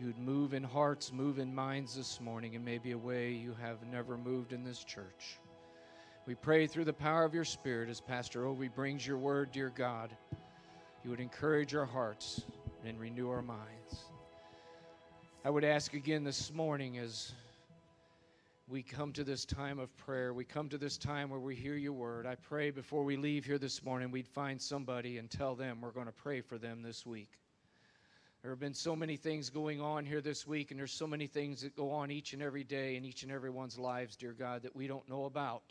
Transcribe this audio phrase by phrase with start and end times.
[0.00, 3.54] you would move in hearts, move in minds this morning in maybe a way you
[3.60, 5.38] have never moved in this church.
[6.24, 9.70] We pray through the power of your Spirit as Pastor Obie brings your word, dear
[9.76, 10.16] God,
[11.04, 12.40] you would encourage our hearts
[12.82, 14.04] and renew our minds.
[15.44, 17.34] I would ask again this morning as
[18.68, 21.76] we come to this time of prayer, we come to this time where we hear
[21.76, 22.24] your word.
[22.24, 25.90] I pray before we leave here this morning, we'd find somebody and tell them we're
[25.90, 27.36] going to pray for them this week.
[28.42, 31.26] There have been so many things going on here this week, and there's so many
[31.26, 34.62] things that go on each and every day in each and everyone's lives, dear God,
[34.62, 35.62] that we don't know about.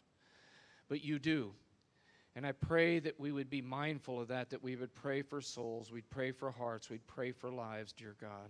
[0.87, 1.51] But you do.
[2.35, 5.41] And I pray that we would be mindful of that, that we would pray for
[5.41, 8.49] souls, we'd pray for hearts, we'd pray for lives, dear God.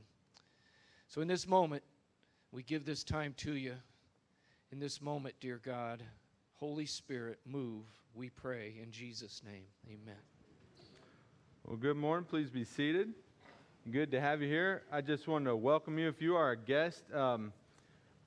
[1.08, 1.84] So in this moment,
[2.52, 3.76] we give this time to you.
[4.72, 6.04] In this moment, dear God,
[6.55, 9.66] Holy Spirit, move, we pray in Jesus' name.
[9.88, 10.20] Amen.
[11.66, 12.26] Well, good morning.
[12.30, 13.13] Please be seated.
[13.88, 14.84] Good to have you here.
[14.92, 16.10] I just want to welcome you.
[16.10, 17.52] If you are a guest, um,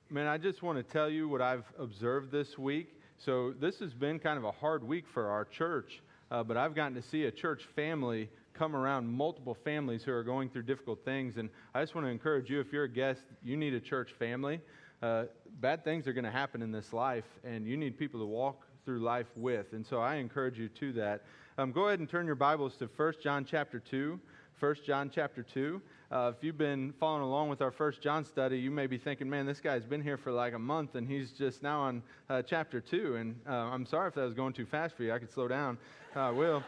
[0.09, 2.89] man, I just want to tell you what I've observed this week.
[3.17, 6.01] So, this has been kind of a hard week for our church,
[6.31, 10.23] uh, but I've gotten to see a church family come around multiple families who are
[10.23, 11.37] going through difficult things.
[11.37, 14.11] And I just want to encourage you if you're a guest, you need a church
[14.19, 14.59] family.
[15.01, 15.25] Uh,
[15.61, 18.65] bad things are going to happen in this life, and you need people to walk
[18.83, 19.71] through life with.
[19.71, 21.21] And so I encourage you to that.
[21.57, 24.19] Um, go ahead and turn your Bibles to 1 John chapter 2.
[24.59, 25.81] 1 John chapter 2.
[26.11, 29.29] Uh, if you've been following along with our 1 John study, you may be thinking,
[29.29, 32.41] man, this guy's been here for like a month and he's just now on uh,
[32.41, 33.15] chapter 2.
[33.15, 35.13] And uh, I'm sorry if that was going too fast for you.
[35.13, 35.77] I could slow down.
[36.15, 36.63] I will.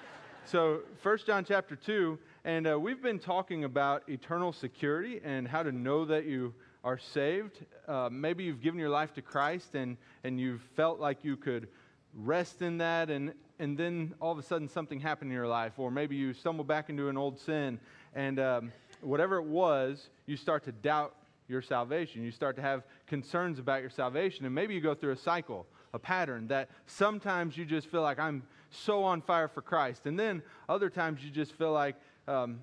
[0.45, 5.63] So, 1 John chapter 2, and uh, we've been talking about eternal security and how
[5.63, 7.65] to know that you are saved.
[7.87, 11.67] Uh, maybe you've given your life to Christ and, and you've felt like you could
[12.13, 15.73] rest in that and and then all of a sudden something happened in your life,
[15.77, 17.79] or maybe you stumble back into an old sin,
[18.13, 21.15] and um, whatever it was, you start to doubt
[21.47, 22.23] your salvation.
[22.23, 25.65] You start to have concerns about your salvation, and maybe you go through a cycle,
[25.93, 30.19] a pattern that sometimes you just feel like I'm so on fire for Christ, and
[30.19, 31.95] then other times you just feel like
[32.27, 32.59] um,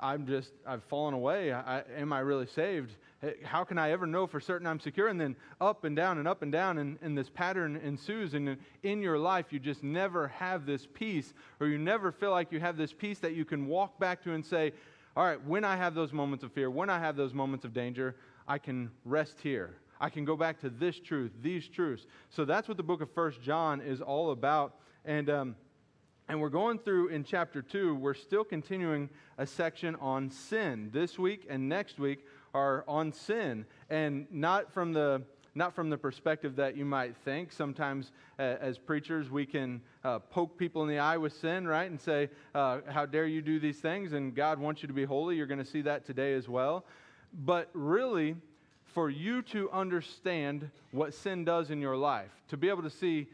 [0.00, 1.52] I'm just I've fallen away.
[1.52, 2.92] I, am I really saved?
[3.44, 5.08] How can I ever know for certain I'm secure?
[5.08, 8.34] And then up and down and up and down, and, and this pattern ensues.
[8.34, 12.52] And in your life, you just never have this peace, or you never feel like
[12.52, 14.72] you have this peace that you can walk back to and say,
[15.16, 17.72] All right, when I have those moments of fear, when I have those moments of
[17.72, 18.16] danger,
[18.46, 19.78] I can rest here.
[20.00, 22.06] I can go back to this truth, these truths.
[22.30, 24.76] So that's what the book of First John is all about.
[25.04, 25.56] And, um,
[26.28, 30.90] and we're going through in chapter 2, we're still continuing a section on sin.
[30.92, 32.26] This week and next week,
[32.56, 35.22] are on sin and not from the
[35.54, 37.50] not from the perspective that you might think.
[37.50, 41.90] Sometimes, uh, as preachers, we can uh, poke people in the eye with sin, right?
[41.90, 44.12] And say, uh, How dare you do these things?
[44.12, 45.36] And God wants you to be holy.
[45.36, 46.84] You're going to see that today as well.
[47.32, 48.36] But really,
[48.84, 53.26] for you to understand what sin does in your life, to be able to see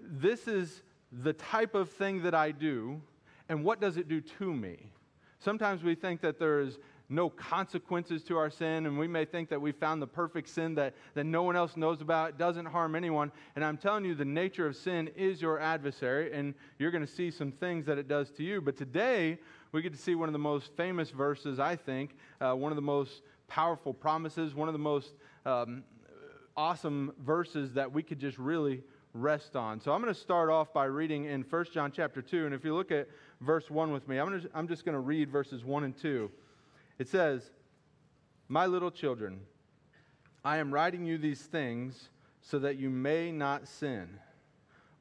[0.00, 3.00] this is the type of thing that I do,
[3.48, 4.78] and what does it do to me?
[5.38, 9.48] Sometimes we think that there is no consequences to our sin, and we may think
[9.48, 12.38] that we found the perfect sin that, that no one else knows about.
[12.38, 13.32] Doesn't harm anyone.
[13.56, 17.12] And I'm telling you, the nature of sin is your adversary, and you're going to
[17.12, 18.60] see some things that it does to you.
[18.60, 19.38] But today,
[19.72, 22.76] we get to see one of the most famous verses, I think, uh, one of
[22.76, 25.14] the most powerful promises, one of the most
[25.46, 25.84] um,
[26.58, 28.82] awesome verses that we could just really
[29.14, 29.80] rest on.
[29.80, 32.44] So I'm going to start off by reading in 1 John chapter 2.
[32.44, 33.08] And if you look at
[33.40, 36.30] verse 1 with me, I'm, gonna, I'm just going to read verses 1 and 2.
[36.98, 37.50] It says,
[38.48, 39.40] My little children,
[40.44, 42.08] I am writing you these things
[42.40, 44.08] so that you may not sin.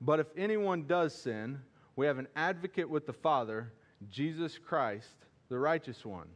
[0.02, 1.60] But if anyone does sin,
[1.96, 3.72] we have an advocate with the Father,
[4.10, 5.10] Jesus Christ,
[5.50, 6.28] the righteous one.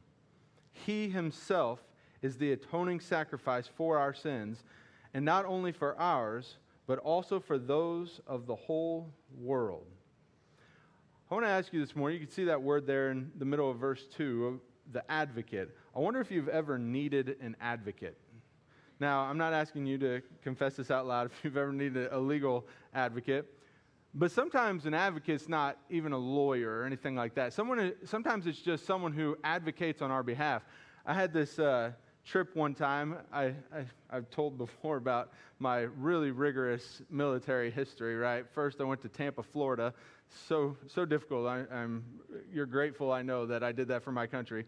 [0.72, 1.80] He himself
[2.22, 4.64] is the atoning sacrifice for our sins,
[5.14, 6.56] and not only for ours,
[6.88, 9.86] but also for those of the whole world.
[11.30, 13.46] I want to ask you this morning, you can see that word there in the
[13.46, 14.60] middle of verse 2
[14.92, 15.76] the advocate.
[15.96, 18.18] I wonder if you've ever needed an advocate.
[19.00, 22.20] Now, I'm not asking you to confess this out loud if you've ever needed a
[22.20, 23.46] legal advocate,
[24.14, 27.54] but sometimes an advocate's not even a lawyer or anything like that.
[27.54, 30.64] Someone, sometimes it's just someone who advocates on our behalf.
[31.06, 31.94] I had this uh,
[32.26, 33.18] trip one time.
[33.32, 38.46] I, I, have told before about my really rigorous military history, right?
[38.54, 39.94] First, I went to Tampa, Florida.
[40.48, 41.48] So, so difficult.
[41.48, 42.04] I, I'm,
[42.54, 44.66] you're grateful, I know, that I did that for my country.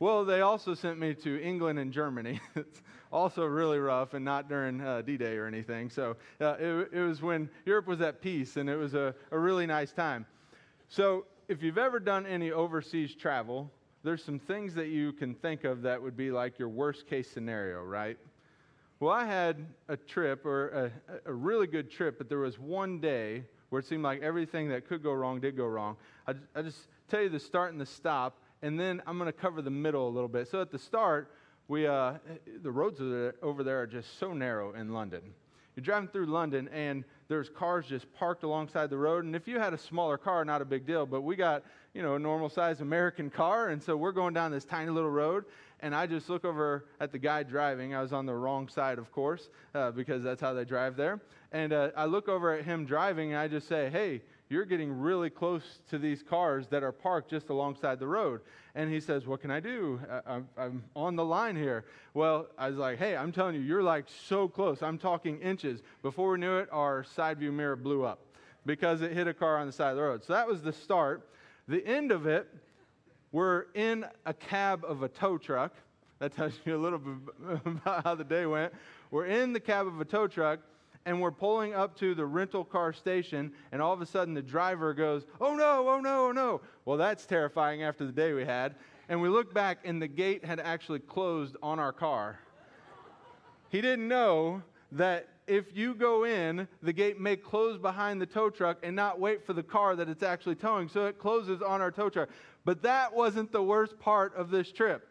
[0.00, 2.40] Well, they also sent me to England and Germany.
[2.56, 2.82] it's
[3.12, 5.88] also really rough and not during uh, D Day or anything.
[5.88, 9.38] So uh, it, it, was when Europe was at peace and it was a, a
[9.38, 10.26] really nice time.
[10.88, 13.70] So if you've ever done any overseas travel,
[14.02, 17.30] there's some things that you can think of that would be like your worst case
[17.30, 18.18] scenario, right?
[19.00, 23.00] Well, I had a trip, or a, a really good trip, but there was one
[23.00, 25.96] day where it seemed like everything that could go wrong did go wrong.
[26.26, 29.38] I, I just tell you the start and the stop, and then I'm going to
[29.38, 30.48] cover the middle a little bit.
[30.48, 31.30] So at the start,
[31.68, 32.14] we, uh,
[32.62, 32.98] the roads
[33.42, 35.20] over there are just so narrow in London.
[35.76, 39.26] You're driving through London, and there's cars just parked alongside the road.
[39.26, 41.04] And if you had a smaller car, not a big deal.
[41.04, 41.62] But we got,
[41.92, 43.68] you know, a normal sized American car.
[43.68, 45.44] And so we're going down this tiny little road.
[45.80, 47.94] And I just look over at the guy driving.
[47.94, 51.20] I was on the wrong side, of course, uh, because that's how they drive there.
[51.52, 54.22] And uh, I look over at him driving, and I just say, hey,
[54.54, 58.40] you're getting really close to these cars that are parked just alongside the road.
[58.76, 60.00] And he says, What can I do?
[60.26, 61.84] I, am on the line here.
[62.14, 64.80] Well, I was like, Hey, I'm telling you, you're like so close.
[64.80, 65.82] I'm talking inches.
[66.02, 68.20] Before we knew it, our side view mirror blew up
[68.64, 70.22] because it hit a car on the side of the road.
[70.24, 71.28] So that was the start.
[71.66, 72.48] The end of it,
[73.32, 75.74] we're in a cab of a tow truck.
[76.20, 78.72] That tells you a little bit about how the day went.
[79.10, 80.60] We're in the cab of a tow truck
[81.06, 84.42] and we're pulling up to the rental car station, and all of a sudden the
[84.42, 86.60] driver goes, Oh no, oh no, oh no.
[86.84, 88.76] Well, that's terrifying after the day we had.
[89.08, 92.38] And we look back, and the gate had actually closed on our car.
[93.68, 94.62] He didn't know
[94.92, 99.20] that if you go in, the gate may close behind the tow truck and not
[99.20, 100.88] wait for the car that it's actually towing.
[100.88, 102.30] So it closes on our tow truck.
[102.64, 105.06] But that wasn't the worst part of this trip.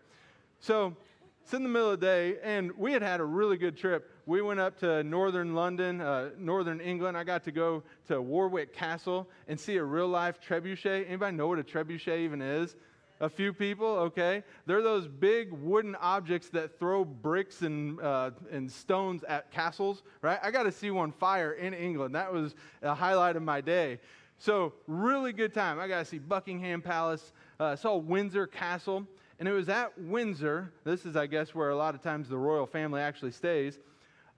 [0.59, 0.95] So
[1.43, 4.09] it's in the middle of the day, and we had had a really good trip
[4.25, 7.17] we went up to northern London, uh, northern England.
[7.17, 11.05] I got to go to Warwick Castle and see a real life trebuchet.
[11.07, 12.75] Anybody know what a trebuchet even is?
[13.19, 14.43] A few people, okay?
[14.65, 20.39] They're those big wooden objects that throw bricks and, uh, and stones at castles, right?
[20.41, 22.15] I got to see one fire in England.
[22.15, 23.99] That was a highlight of my day.
[24.39, 25.79] So, really good time.
[25.79, 29.07] I got to see Buckingham Palace, uh, saw Windsor Castle,
[29.39, 30.71] and it was at Windsor.
[30.83, 33.79] This is, I guess, where a lot of times the royal family actually stays.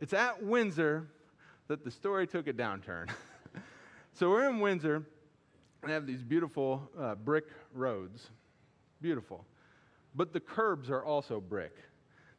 [0.02, 1.08] It's at Windsor
[1.68, 3.10] that the story took a downturn.
[4.14, 5.04] so we're in Windsor
[5.82, 8.30] and have these beautiful uh, brick roads.
[9.02, 9.46] Beautiful.
[10.14, 11.76] But the curbs are also brick.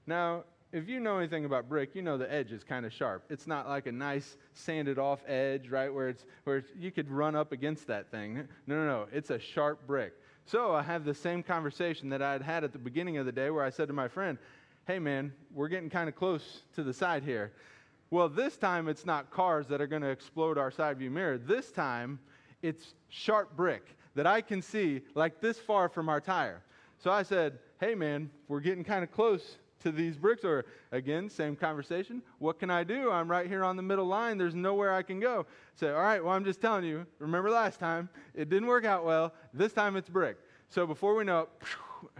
[0.07, 3.25] Now, if you know anything about brick, you know the edge is kind of sharp.
[3.31, 7.11] It's not like a nice sanded off edge, right, where it's where it's, you could
[7.11, 8.47] run up against that thing.
[8.67, 9.07] No, no, no.
[9.13, 10.13] It's a sharp brick.
[10.45, 13.33] So I have the same conversation that I had had at the beginning of the
[13.33, 14.39] day where I said to my friend,
[14.87, 17.53] hey man, we're getting kind of close to the side here.
[18.11, 21.39] Well, this time it's not cars that are going to explode our side view mirror.
[21.39, 22.21] This time
[22.63, 26.63] it's sharp brick that I can see like this far from our tire.
[26.99, 30.45] So I said, hey man, we're getting kind of close to these bricks.
[30.45, 32.23] Or again, same conversation.
[32.39, 33.11] What can I do?
[33.11, 34.39] I'm right here on the middle line.
[34.39, 35.47] There's nowhere I can go.
[35.75, 39.05] Say, all right, well, I'm just telling you, remember last time, it didn't work out
[39.05, 39.35] well.
[39.53, 40.37] This time it's brick.
[40.69, 41.49] So before we know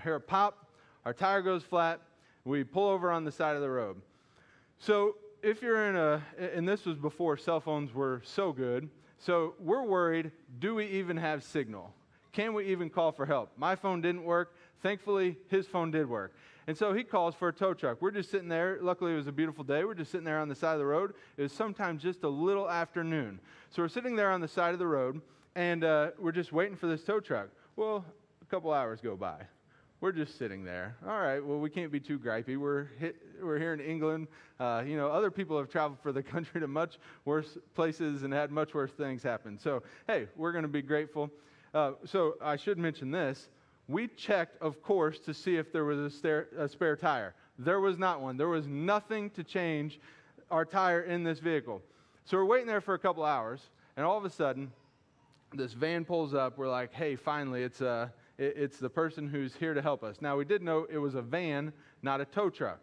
[0.05, 0.67] it, a pop,
[1.05, 2.01] our tire goes flat,
[2.47, 4.01] we pull over on the side of the road.
[4.79, 8.89] So if you're in a, and this was before cell phones were so good,
[9.19, 11.93] so we're worried do we even have signal?
[12.33, 13.51] Can we even call for help?
[13.57, 14.55] My phone didn't work.
[14.83, 16.35] Thankfully, his phone did work.
[16.67, 18.03] And so he calls for a tow truck.
[18.03, 18.79] We're just sitting there.
[18.81, 19.85] Luckily, it was a beautiful day.
[19.85, 21.15] We're just sitting there on the side of the road.
[21.37, 23.41] It was sometimes just a little afternoon.
[23.71, 25.21] So we're sitting there on the side of the road,
[25.55, 27.49] and uh, we're just waiting for this tow truck.
[27.77, 28.05] Well,
[28.43, 29.47] a couple hours go by.
[30.03, 30.95] We're just sitting there.
[31.09, 32.59] All right, well, we can't be too gripey.
[32.59, 34.29] We're, hit, we're here in England.
[34.61, 38.33] Uh, you know, other people have traveled for the country to much worse places and
[38.33, 39.59] had much worse things happen.
[39.59, 41.31] So, hey, we're going to be grateful.
[41.73, 43.49] Uh, so, I should mention this.
[43.89, 47.35] We checked, of course, to see if there was a, stare, a spare tire.
[47.59, 48.37] There was not one.
[48.37, 49.99] There was nothing to change
[50.51, 51.81] our tire in this vehicle.
[52.27, 53.63] So, we're waiting there for a couple hours,
[53.97, 54.71] and all of a sudden,
[55.55, 56.59] this van pulls up.
[56.59, 57.89] We're like, hey, finally, it's a.
[57.89, 60.17] Uh, it's the person who's here to help us.
[60.21, 62.81] Now, we did know it was a van, not a tow truck.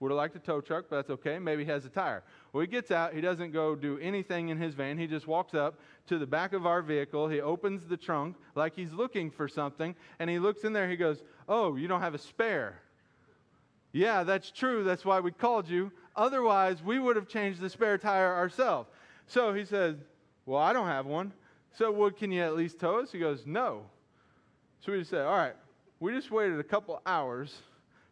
[0.00, 1.38] Would have liked a tow truck, but that's okay.
[1.38, 2.22] Maybe he has a tire.
[2.52, 3.12] Well, he gets out.
[3.12, 4.96] He doesn't go do anything in his van.
[4.96, 7.28] He just walks up to the back of our vehicle.
[7.28, 10.88] He opens the trunk like he's looking for something, and he looks in there.
[10.88, 12.80] He goes, Oh, you don't have a spare.
[13.92, 14.84] Yeah, that's true.
[14.84, 15.92] That's why we called you.
[16.16, 18.88] Otherwise, we would have changed the spare tire ourselves.
[19.26, 19.96] So he says,
[20.46, 21.32] Well, I don't have one.
[21.72, 23.12] So, well, can you at least tow us?
[23.12, 23.82] He goes, No.
[24.80, 25.54] So we just said, all right,
[26.00, 27.54] we just waited a couple hours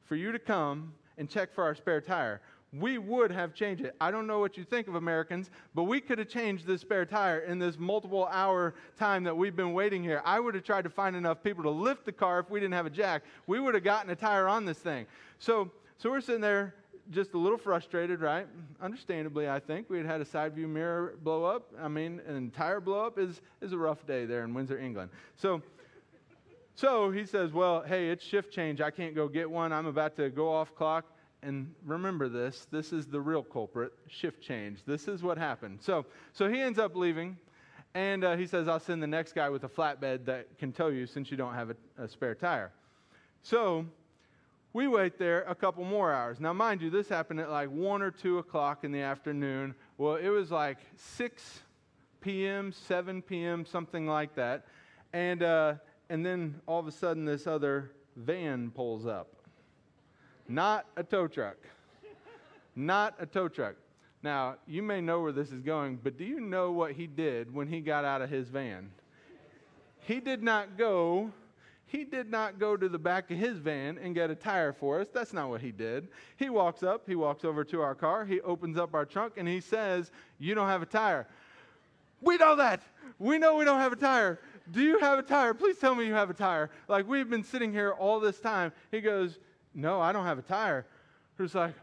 [0.05, 2.43] for you to come and check for our spare tire.
[2.75, 3.95] We would have changed it.
[3.99, 7.07] I don't know what you think of Americans, but we could have changed this spare
[7.07, 10.21] tire in this multiple hour time that we've been waiting here.
[10.27, 12.75] I would have tried to find enough people to lift the car if we didn't
[12.75, 13.23] have a jack.
[13.47, 15.07] We would have gotten a tire on this thing.
[15.39, 16.75] So, so we're sitting there
[17.11, 18.47] just a little frustrated, right?
[18.83, 19.89] Understandably, I think.
[19.89, 21.73] We had had a side view mirror blow up.
[21.81, 25.11] I mean, an entire blow up is, is a rough day there in Windsor, England.
[25.37, 25.63] So,
[26.79, 28.81] So he says, Well, hey, it's shift change.
[28.81, 29.73] I can't go get one.
[29.73, 31.07] I'm about to go off clock.
[31.43, 34.85] And remember this this is the real culprit shift change.
[34.87, 35.81] This is what happened.
[35.83, 37.37] So, so he ends up leaving.
[37.95, 40.87] And uh, he says, I'll send the next guy with a flatbed that can tow
[40.87, 42.71] you since you don't have a, a spare tire.
[43.43, 43.85] So
[44.73, 46.39] we wait there a couple more hours.
[46.39, 49.75] Now, mind you, this happened at like 1 or 2 o'clock in the afternoon.
[49.97, 51.61] Well, it was like 6
[52.21, 54.67] p.m., 7 p.m., something like that.
[55.13, 55.75] And, uh,
[56.11, 59.29] and then all of a sudden, this other van pulls up.
[60.49, 61.57] Not a tow truck.
[62.75, 63.77] Not a tow truck.
[64.23, 67.53] Now, you may know where this is going, but do you know what he did
[67.55, 68.91] when he got out of his van?
[70.01, 71.33] He did not go
[71.89, 75.01] he did not go to the back of his van and get a tire for
[75.01, 75.09] us.
[75.13, 76.09] That's not what he did.
[76.37, 79.49] He walks up, he walks over to our car, he opens up our trunk, and
[79.49, 81.27] he says, You don't have a tire.
[82.21, 82.83] We know that.
[83.19, 84.39] We know we don't have a tire.
[84.73, 85.55] Do you have a tire?
[85.55, 86.71] Please tell me you have a tire.
[86.89, 88.73] Like we've been sitting here all this time.
[88.91, 89.39] He goes,
[89.75, 90.87] No, I don't have a tire.
[91.37, 91.75] Who's like,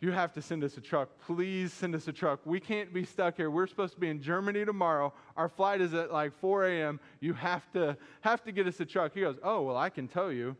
[0.00, 1.08] you have to send us a truck.
[1.24, 2.40] Please send us a truck.
[2.44, 3.50] We can't be stuck here.
[3.50, 5.14] We're supposed to be in Germany tomorrow.
[5.34, 7.00] Our flight is at like 4 a.m.
[7.20, 9.14] You have to have to get us a truck.
[9.14, 10.54] He goes, Oh, well, I can tow you.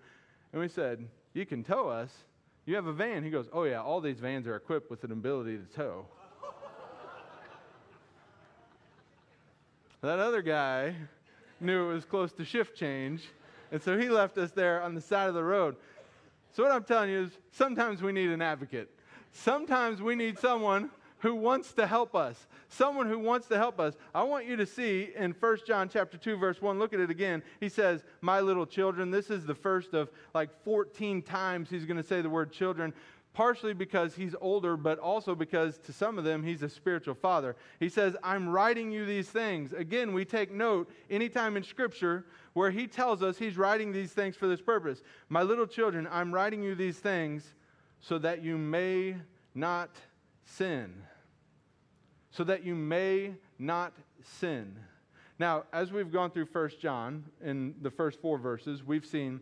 [0.52, 2.11] And we said, You can tow us.
[2.64, 3.23] You have a van.
[3.23, 6.06] He goes, Oh, yeah, all these vans are equipped with an ability to tow.
[10.00, 10.94] that other guy
[11.64, 13.28] knew it was close to shift change.
[13.73, 15.76] And so he left us there on the side of the road.
[16.52, 18.88] So, what I'm telling you is sometimes we need an advocate.
[19.33, 22.47] Sometimes we need someone who wants to help us.
[22.68, 23.94] Someone who wants to help us.
[24.14, 27.11] I want you to see in 1 John chapter 2 verse 1, look at it
[27.11, 27.42] again.
[27.59, 31.97] He says, "My little children." This is the first of like 14 times he's going
[31.97, 32.92] to say the word children
[33.35, 37.57] partially because he's older, but also because to some of them he's a spiritual father.
[37.81, 39.73] He says, I'm writing you these things.
[39.73, 42.25] Again, we take note anytime in Scripture
[42.55, 45.03] where he tells us he's writing these things for this purpose.
[45.29, 47.55] My little children, I'm writing you these things
[48.00, 49.17] so that you may
[49.55, 49.91] not
[50.45, 50.95] sin.
[52.31, 54.76] So that you may not sin.
[55.38, 59.41] Now, as we've gone through 1 John in the first four verses, we've seen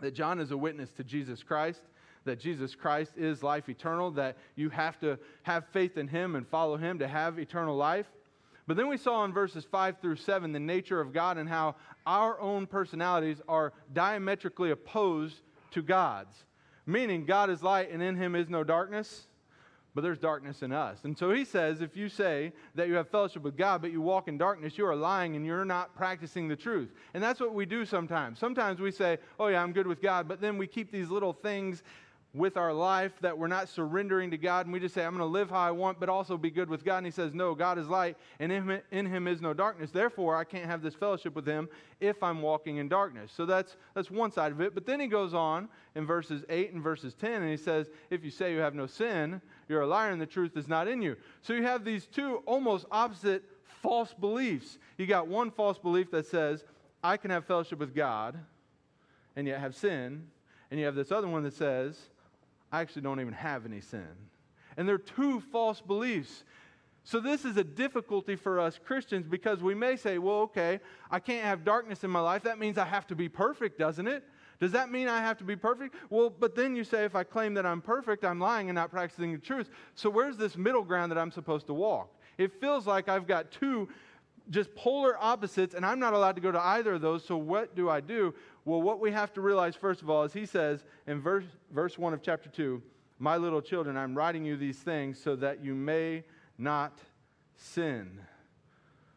[0.00, 1.82] that John is a witness to Jesus Christ,
[2.28, 6.46] that Jesus Christ is life eternal, that you have to have faith in him and
[6.46, 8.06] follow him to have eternal life.
[8.66, 11.74] But then we saw in verses 5 through 7 the nature of God and how
[12.06, 15.40] our own personalities are diametrically opposed
[15.72, 16.44] to God's
[16.88, 19.26] meaning God is light and in him is no darkness,
[19.94, 21.04] but there's darkness in us.
[21.04, 24.00] And so he says if you say that you have fellowship with God, but you
[24.00, 26.90] walk in darkness, you are lying and you're not practicing the truth.
[27.14, 28.38] And that's what we do sometimes.
[28.38, 31.34] Sometimes we say, oh, yeah, I'm good with God, but then we keep these little
[31.34, 31.82] things
[32.34, 35.20] with our life that we're not surrendering to God and we just say, I'm going
[35.20, 36.98] to live how I want, but also be good with God.
[36.98, 39.90] And He says, No, God is light and in him, in him is no darkness.
[39.90, 41.68] Therefore, I can't have this fellowship with Him
[42.00, 43.32] if I'm walking in darkness.
[43.34, 44.74] So that's, that's one side of it.
[44.74, 48.22] But then He goes on in verses 8 and verses 10 and He says, If
[48.22, 51.00] you say you have no sin, you're a liar and the truth is not in
[51.00, 51.16] you.
[51.40, 53.42] So you have these two almost opposite
[53.82, 54.78] false beliefs.
[54.98, 56.64] You got one false belief that says,
[57.02, 58.38] I can have fellowship with God
[59.34, 60.26] and yet have sin.
[60.70, 61.98] And you have this other one that says,
[62.70, 64.06] I actually don't even have any sin.
[64.76, 66.44] And they're two false beliefs.
[67.04, 70.78] So, this is a difficulty for us Christians because we may say, well, okay,
[71.10, 72.42] I can't have darkness in my life.
[72.42, 74.24] That means I have to be perfect, doesn't it?
[74.60, 75.94] Does that mean I have to be perfect?
[76.10, 78.90] Well, but then you say, if I claim that I'm perfect, I'm lying and not
[78.90, 79.70] practicing the truth.
[79.94, 82.12] So, where's this middle ground that I'm supposed to walk?
[82.36, 83.88] It feels like I've got two
[84.50, 87.24] just polar opposites, and I'm not allowed to go to either of those.
[87.24, 88.34] So, what do I do?
[88.68, 91.96] Well, what we have to realize, first of all, is he says in verse, verse
[91.96, 92.82] 1 of chapter 2,
[93.18, 96.22] My little children, I'm writing you these things so that you may
[96.58, 96.98] not
[97.56, 98.20] sin.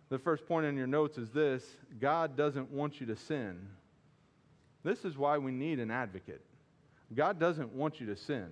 [0.07, 1.65] The first point in your notes is this
[1.99, 3.67] God doesn't want you to sin.
[4.85, 6.45] This is why we need an advocate.
[7.13, 8.47] God doesn't want you to sin.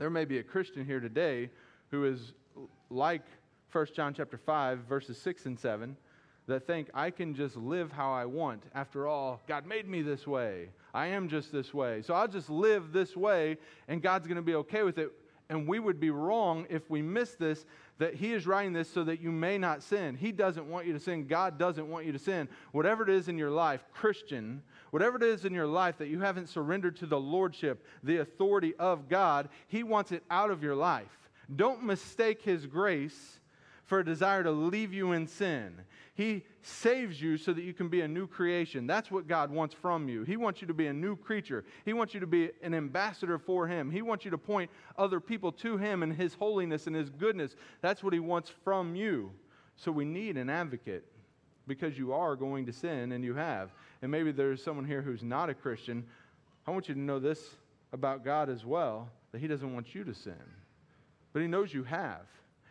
[0.00, 1.48] There may be a Christian here today
[1.92, 2.32] who is
[2.90, 3.22] like
[3.70, 5.96] 1 John chapter 5 verses 6 and 7
[6.46, 8.64] that think I can just live how I want.
[8.74, 10.70] After all, God made me this way.
[10.92, 12.02] I am just this way.
[12.02, 13.58] So I'll just live this way,
[13.88, 15.12] and God's going to be okay with it.
[15.48, 17.66] And we would be wrong if we miss this
[17.98, 20.16] that He is writing this so that you may not sin.
[20.16, 21.26] He doesn't want you to sin.
[21.26, 22.48] God doesn't want you to sin.
[22.72, 26.20] Whatever it is in your life, Christian, whatever it is in your life that you
[26.20, 30.74] haven't surrendered to the Lordship, the authority of God, He wants it out of your
[30.74, 31.30] life.
[31.54, 33.40] Don't mistake His grace
[33.92, 35.74] for a desire to leave you in sin.
[36.14, 38.86] He saves you so that you can be a new creation.
[38.86, 40.22] That's what God wants from you.
[40.22, 41.62] He wants you to be a new creature.
[41.84, 43.90] He wants you to be an ambassador for Him.
[43.90, 47.54] He wants you to point other people to Him and His holiness and His goodness.
[47.82, 49.30] That's what He wants from you.
[49.76, 51.04] So we need an advocate.
[51.66, 53.72] because you are going to sin and you have.
[54.00, 56.02] And maybe there's someone here who's not a Christian.
[56.66, 57.40] I want you to know this
[57.92, 60.34] about God as well that He doesn't want you to sin,
[61.34, 62.22] but He knows you have.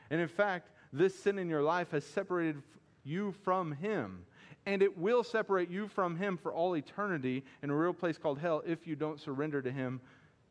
[0.09, 2.61] And in fact, this sin in your life has separated
[3.03, 4.25] you from Him.
[4.65, 8.39] And it will separate you from Him for all eternity in a real place called
[8.39, 10.01] hell if you don't surrender to Him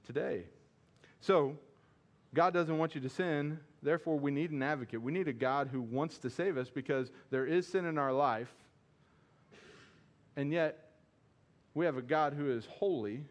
[0.04, 0.44] today.
[1.20, 1.56] So,
[2.34, 3.58] God doesn't want you to sin.
[3.82, 5.02] Therefore, we need an advocate.
[5.02, 8.12] We need a God who wants to save us because there is sin in our
[8.12, 8.52] life.
[10.36, 10.90] And yet,
[11.74, 13.24] we have a God who is holy.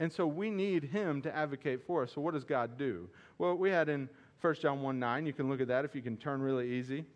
[0.00, 2.12] And so we need him to advocate for us.
[2.12, 3.08] So, what does God do?
[3.38, 4.08] Well, we had in
[4.44, 7.06] 1 John 1 9, you can look at that if you can turn really easy.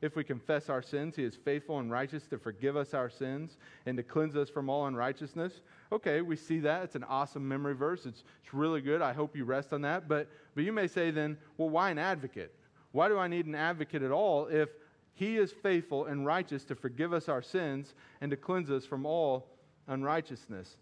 [0.00, 3.58] If we confess our sins, he is faithful and righteous to forgive us our sins
[3.84, 5.60] and to cleanse us from all unrighteousness.
[5.92, 6.84] Okay, we see that.
[6.84, 8.06] It's an awesome memory verse.
[8.06, 9.02] It's, it's really good.
[9.02, 10.08] I hope you rest on that.
[10.08, 12.54] But, but you may say then, well, why an advocate?
[12.92, 14.70] Why do I need an advocate at all if
[15.12, 17.92] he is faithful and righteous to forgive us our sins
[18.22, 19.46] and to cleanse us from all
[19.88, 20.78] unrighteousness?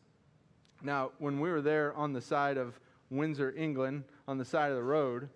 [0.85, 2.79] Now, when we were there on the side of
[3.11, 5.29] Windsor, England, on the side of the road,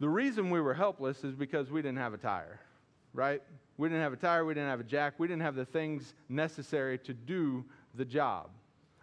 [0.00, 2.60] the reason we were helpless is because we didn't have a tire
[3.12, 3.42] right?
[3.76, 6.14] We didn't have a tire, we didn't have a jack, we didn't have the things
[6.28, 7.64] necessary to do
[7.94, 8.50] the job.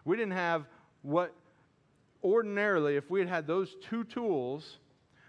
[0.06, 0.66] We didn't have
[1.02, 1.34] what
[2.24, 4.78] ordinarily, if we had had those two tools,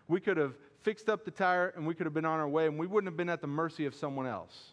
[0.06, 2.66] we could have fixed up the tire and we could have been on our way
[2.66, 4.72] and we wouldn't have been at the mercy of someone else.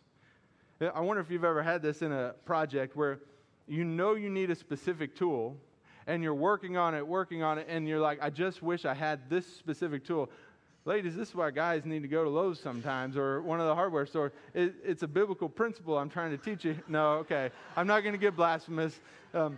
[0.81, 3.19] I wonder if you've ever had this in a project where
[3.67, 5.57] you know you need a specific tool
[6.07, 8.93] and you're working on it, working on it, and you're like, I just wish I
[8.93, 10.29] had this specific tool.
[10.87, 13.73] Ladies, this is why guys need to go to Lowe's sometimes or one of the
[13.73, 14.31] hardware stores.
[14.53, 16.77] It, it's a biblical principle I'm trying to teach you.
[16.87, 17.49] No, okay.
[17.75, 18.99] I'm not going to get blasphemous.
[19.33, 19.57] Um,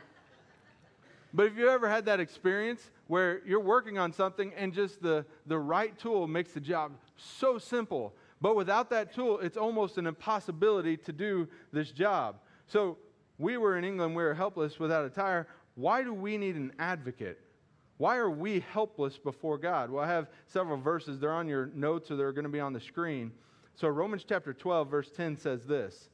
[1.34, 5.26] but if you ever had that experience where you're working on something and just the,
[5.48, 10.08] the right tool makes the job so simple, but without that tool, it's almost an
[10.08, 12.38] impossibility to do this job.
[12.68, 12.98] So
[13.38, 15.46] we were in England, we were helpless without a tire.
[15.76, 17.42] Why do we need an advocate?
[17.98, 19.89] Why are we helpless before God?
[19.89, 21.20] Well, I have several verses.
[21.20, 23.32] They're on your notes or they're going to be on the screen.
[23.76, 26.10] So, Romans chapter 12, verse 10 says this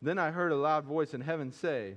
[0.00, 1.94] Then I heard a loud voice in heaven say,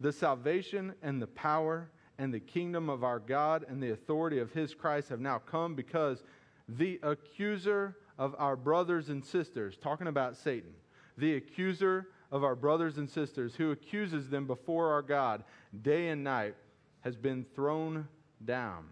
[0.00, 4.52] The salvation and the power and the kingdom of our God and the authority of
[4.52, 6.22] his Christ have now come because
[6.68, 10.72] the accuser of our brothers and sisters, talking about Satan,
[11.16, 15.44] the accuser of our brothers and sisters who accuses them before our God
[15.82, 16.54] day and night,
[17.00, 18.06] has been thrown
[18.46, 18.84] down.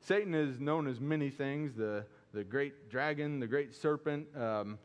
[0.00, 4.78] Satan is known as many things the, the great dragon, the great serpent, um,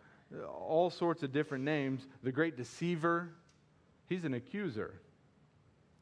[0.48, 3.30] all sorts of different names, the great deceiver.
[4.08, 5.00] He's an accuser.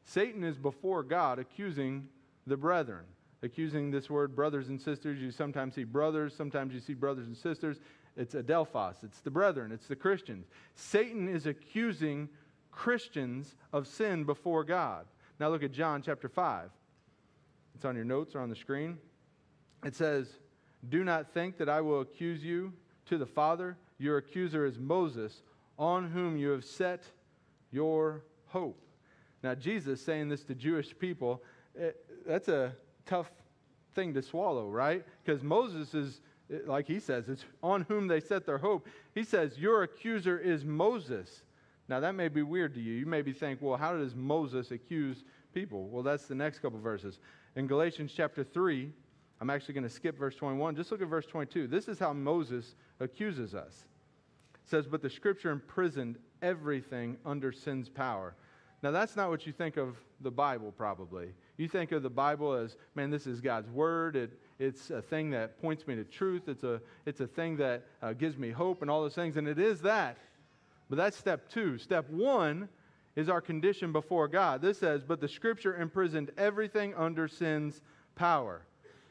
[0.04, 2.08] Satan is before God accusing
[2.46, 3.04] the brethren.
[3.42, 5.20] Accusing this word brothers and sisters.
[5.20, 7.78] You sometimes see brothers, sometimes you see brothers and sisters.
[8.16, 10.46] It's adelphos, it's the brethren, it's the Christians.
[10.76, 12.28] Satan is accusing
[12.70, 15.06] Christians of sin before God.
[15.40, 16.70] Now look at John chapter 5.
[17.74, 18.98] It's on your notes or on the screen.
[19.84, 20.28] It says,
[20.88, 22.72] Do not think that I will accuse you
[23.06, 23.76] to the Father.
[23.98, 25.42] Your accuser is Moses,
[25.78, 27.02] on whom you have set
[27.70, 28.80] your hope.
[29.42, 31.42] Now, Jesus saying this to Jewish people,
[31.74, 33.30] it, eh, that's a tough
[33.94, 35.04] thing to swallow, right?
[35.22, 38.86] Because Moses is, eh, like he says, it's on whom they set their hope.
[39.14, 41.42] He says, Your accuser is Moses.
[41.88, 42.94] Now, that may be weird to you.
[42.94, 45.88] You maybe think, well, how does Moses accuse people?
[45.88, 47.18] Well, that's the next couple verses.
[47.56, 48.90] In Galatians chapter 3,
[49.40, 50.74] I'm actually going to skip verse 21.
[50.74, 51.68] Just look at verse 22.
[51.68, 53.84] This is how Moses accuses us.
[54.54, 58.34] It says, But the scripture imprisoned everything under sin's power.
[58.82, 61.28] Now, that's not what you think of the Bible, probably.
[61.56, 64.16] You think of the Bible as, man, this is God's word.
[64.16, 66.48] It, it's a thing that points me to truth.
[66.48, 69.36] It's a, it's a thing that uh, gives me hope and all those things.
[69.36, 70.18] And it is that.
[70.90, 71.78] But that's step two.
[71.78, 72.68] Step one
[73.16, 74.60] is our condition before God.
[74.60, 77.80] This says, But the scripture imprisoned everything under sin's
[78.14, 78.66] power,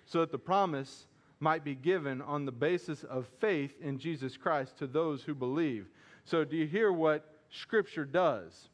[0.05, 1.07] so that the promise
[1.39, 5.87] might be given on the basis of faith in Jesus Christ to those who believe.
[6.23, 8.69] So, do you hear what scripture does?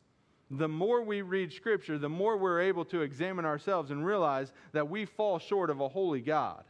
[0.51, 4.89] The more we read scripture, the more we're able to examine ourselves and realize that
[4.89, 6.63] we fall short of a holy God.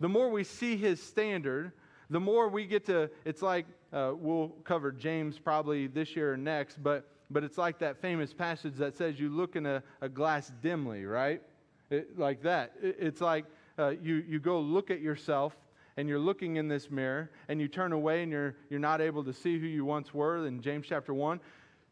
[0.00, 1.72] The more we see his standard,
[2.08, 6.36] the more we get to, it's like uh, we'll cover James probably this year or
[6.38, 10.08] next, but but it's like that famous passage that says you look in a, a
[10.08, 11.40] glass dimly, right?
[11.90, 12.72] It, like that.
[12.82, 13.44] It, it's like
[13.78, 15.56] uh, you, you go look at yourself
[15.96, 19.22] and you're looking in this mirror and you turn away and you're, you're not able
[19.24, 21.40] to see who you once were in James chapter 1.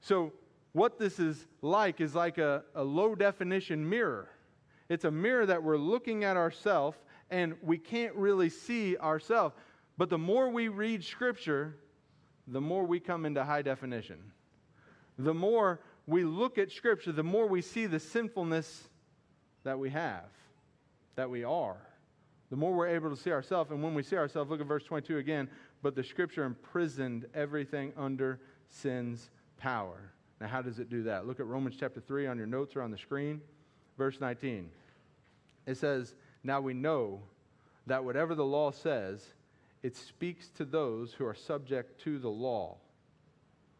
[0.01, 0.33] So,
[0.72, 4.29] what this is like is like a, a low definition mirror.
[4.88, 6.98] It's a mirror that we're looking at ourselves
[7.31, 9.55] and we can't really see ourselves.
[9.96, 11.77] But the more we read Scripture,
[12.46, 14.18] the more we come into high definition.
[15.19, 18.89] The more we look at Scripture, the more we see the sinfulness
[19.65, 20.25] that we have,
[21.17, 21.77] that we are.
[22.51, 23.71] The more we're able to see ourselves.
[23.71, 25.51] And when we see ourselves, look at verse 22 again.
[25.83, 29.29] But the Scripture imprisoned everything under sin's
[29.59, 30.13] power.
[30.41, 31.27] Now, how does it do that?
[31.27, 33.41] Look at Romans chapter 3 on your notes or on the screen.
[33.99, 34.71] Verse 19.
[35.67, 37.21] It says, Now we know
[37.87, 39.27] that whatever the law says,
[39.83, 42.77] it speaks to those who are subject to the law.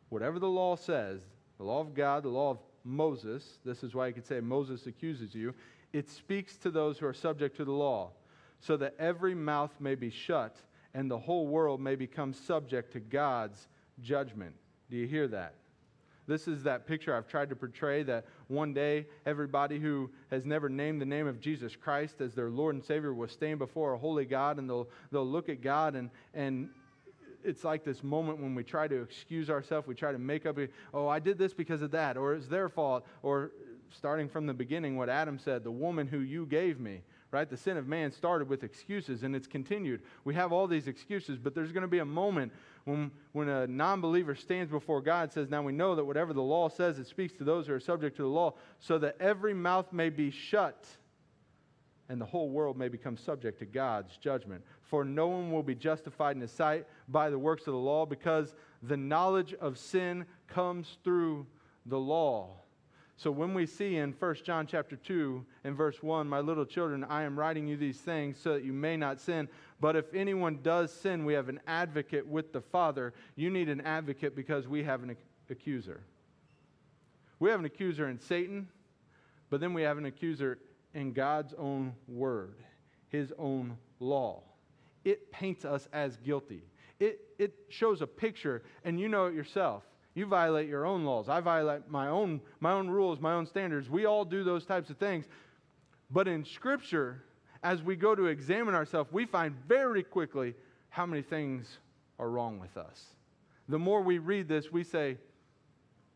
[0.09, 1.23] Whatever the law says,
[1.59, 4.87] the law of God, the law of Moses, this is why you could say Moses
[4.87, 5.55] accuses you,
[5.93, 8.11] it speaks to those who are subject to the law,
[8.61, 10.57] so that every mouth may be shut
[10.95, 13.69] and the whole world may become subject to God's
[14.01, 14.55] judgment.
[14.91, 15.55] Do you hear that?
[16.27, 20.69] This is that picture I've tried to portray that one day everybody who has never
[20.69, 23.99] named the name of Jesus Christ as their Lord and Savior will stand before a
[23.99, 26.69] holy God and they'll, they'll look at God and, and
[27.45, 29.87] it's like this moment when we try to excuse ourselves.
[29.87, 30.59] We try to make up,
[30.93, 33.53] oh, I did this because of that, or it's their fault, or
[33.91, 37.49] starting from the beginning, what Adam said, the woman who you gave me right?
[37.49, 40.03] The sin of man started with excuses and it's continued.
[40.25, 42.53] We have all these excuses, but there's going to be a moment
[42.85, 46.33] when, when a non believer stands before God and says, Now we know that whatever
[46.33, 49.17] the law says, it speaks to those who are subject to the law, so that
[49.21, 50.87] every mouth may be shut
[52.09, 54.63] and the whole world may become subject to God's judgment.
[54.83, 58.07] For no one will be justified in his sight by the works of the law,
[58.07, 61.47] because the knowledge of sin comes through
[61.87, 62.51] the law.
[63.17, 67.03] So when we see in 1 John chapter 2 and verse 1, my little children,
[67.03, 69.49] I am writing you these things so that you may not sin.
[69.81, 73.13] But if anyone does sin, we have an advocate with the Father.
[73.35, 75.17] You need an advocate because we have an
[75.51, 76.01] accuser.
[77.41, 78.69] We have an accuser in Satan,
[79.51, 80.61] but then we have an accuser
[80.99, 82.57] in God's own word,
[83.09, 84.43] his own law.
[85.05, 86.63] It paints us as guilty.
[86.99, 89.85] It, it shows a picture, and you know it yourself.
[90.15, 91.29] You violate your own laws.
[91.29, 93.89] I violate my own, my own rules, my own standards.
[93.89, 95.27] We all do those types of things.
[96.11, 97.23] But in Scripture,
[97.63, 100.55] as we go to examine ourselves, we find very quickly
[100.89, 101.79] how many things
[102.19, 103.05] are wrong with us.
[103.69, 105.19] The more we read this, we say,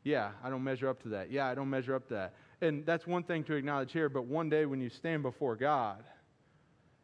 [0.02, 1.30] Yeah, I don't measure up to that.
[1.30, 2.34] Yeah, I don't measure up to that.
[2.62, 6.04] And that's one thing to acknowledge here, but one day when you stand before God,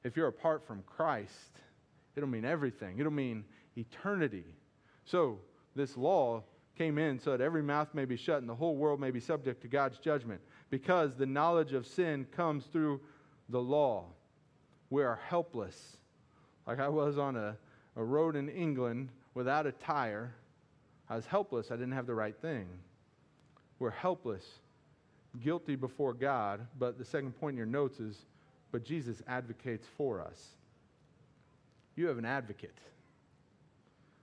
[0.05, 1.59] if you're apart from Christ,
[2.14, 3.01] it'll mean everything.
[3.01, 3.44] It'll mean
[3.77, 4.44] eternity.
[5.05, 5.40] So,
[5.75, 6.44] this law
[6.77, 9.18] came in so that every mouth may be shut and the whole world may be
[9.18, 10.40] subject to God's judgment.
[10.71, 13.01] Because the knowledge of sin comes through
[13.49, 14.07] the law.
[14.90, 15.97] We are helpless.
[16.68, 17.57] Like I was on a,
[17.97, 20.35] a road in England without a tire.
[21.11, 21.73] I was helpless.
[21.73, 22.68] I didn't have the right thing.
[23.81, 24.44] We're helpless,
[25.43, 26.67] guilty before God.
[26.79, 28.17] But the second point in your notes is,
[28.73, 30.49] but Jesus advocates for us.
[31.97, 32.77] You have an advocate.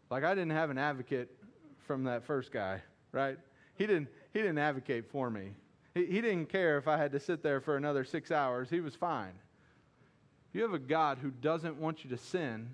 [0.10, 1.30] Like I didn't have an advocate
[1.88, 3.38] from that first guy, right?
[3.78, 5.52] He didn't, he didn't advocate for me.
[5.94, 8.70] He, he didn't care if I had to sit there for another six hours.
[8.70, 9.34] He was fine.
[10.54, 12.70] You have a God who doesn't want you to sin,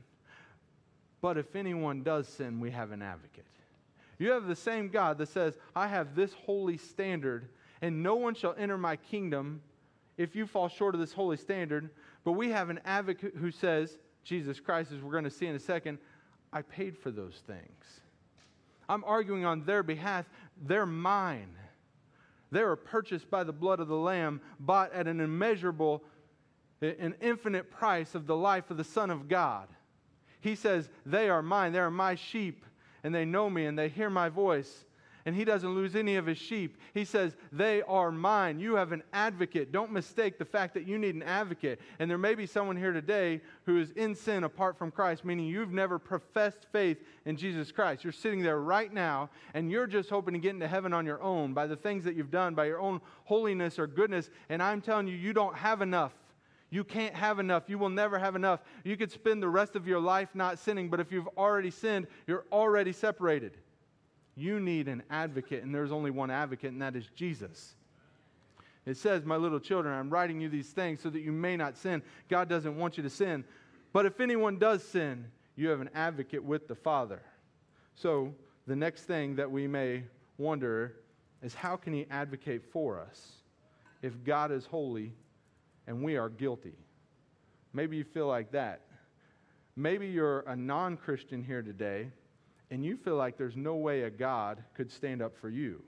[1.22, 3.46] but if anyone does sin, we have an advocate.
[4.20, 7.50] You have the same God that says, I have this holy standard,
[7.82, 9.62] and no one shall enter my kingdom
[10.17, 11.89] if you fall short of this holy standard.
[12.24, 15.56] But we have an advocate who says, Jesus Christ, as we're going to see in
[15.56, 15.98] a second,
[16.54, 18.02] I paid for those things.
[18.88, 20.26] I'm arguing on their behalf.
[20.62, 21.56] They're mine.
[22.52, 26.04] They were purchased by the blood of the Lamb, bought at an immeasurable,
[26.82, 29.70] an infinite price of the life of the Son of God.
[30.41, 31.72] He says, They are mine.
[31.72, 32.65] They are my sheep,
[33.04, 34.86] and they know me, and they hear my voice
[35.26, 36.78] and he doesn't lose any of his sheep.
[36.94, 38.60] He says, They are mine.
[38.60, 39.72] You have an advocate.
[39.72, 41.80] Don't mistake the fact that you need an advocate.
[42.00, 45.46] And there may be someone here today who is in sin apart from Christ, meaning
[45.46, 48.04] you've never professed faith in Jesus Christ.
[48.04, 51.22] You're sitting there right now, and you're just hoping to get into heaven on your
[51.22, 54.30] own by the things that you've done, by your own holiness or goodness.
[54.50, 56.14] And I'm telling you, you don't have enough.
[56.72, 57.64] You can't have enough.
[57.68, 58.62] You will never have enough.
[58.86, 62.08] You could spend the rest of your life not sinning, but if you've already sinned,
[62.28, 63.58] you're already separated.
[64.36, 67.76] You need an advocate, and there's only one advocate, and that is Jesus.
[68.86, 71.78] It says, My little children, I'm writing you these things so that you may not
[71.78, 72.02] sin.
[72.30, 73.44] God doesn't want you to sin.
[73.94, 77.22] But if anyone does sin, you have an advocate with the Father.
[77.96, 78.34] So,
[78.67, 80.04] the next thing that we may
[80.38, 80.96] wonder
[81.44, 83.32] is how can he advocate for us
[84.02, 85.13] if God is holy
[85.88, 86.76] and we are guilty?
[87.74, 88.82] Maybe you feel like that.
[89.76, 92.08] Maybe you're a non Christian here today
[92.72, 95.84] and you feel like there's no way a God could stand up for you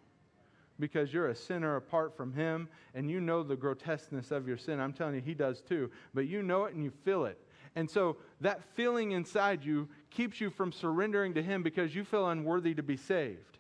[0.80, 4.80] because you're a sinner apart from Him and you know the grotesqueness of your sin.
[4.80, 5.89] I'm telling you, He does too.
[6.13, 7.39] But you know it and you feel it.
[7.76, 12.28] And so that feeling inside you keeps you from surrendering to Him because you feel
[12.28, 13.58] unworthy to be saved.